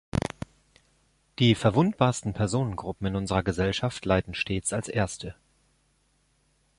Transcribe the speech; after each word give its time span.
Die 1.37 1.53
verwundbarsten 1.53 2.33
Personengruppen 2.33 3.05
in 3.05 3.15
unserer 3.15 3.43
Gesellschaft 3.43 4.03
leiden 4.03 4.33
stets 4.33 4.73
als 4.73 4.87
erste. 4.87 5.35